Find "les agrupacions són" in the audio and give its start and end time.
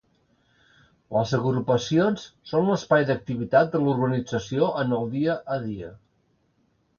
1.17-2.65